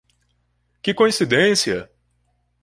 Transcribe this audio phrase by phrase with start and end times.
[0.81, 1.87] Que coincidência!